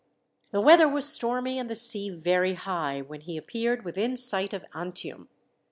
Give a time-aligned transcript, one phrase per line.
[0.49, 4.65] "The weather was stormy, and the sea very high, when he appeared within sight of
[4.73, 5.29] Antium.